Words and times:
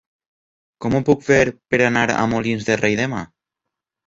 Com 0.85 0.95
ho 0.95 1.01
puc 1.09 1.21
fer 1.27 1.37
per 1.75 1.81
anar 1.89 2.07
a 2.15 2.25
Molins 2.33 2.67
de 2.71 2.79
Rei 2.81 2.97
demà? 3.03 3.23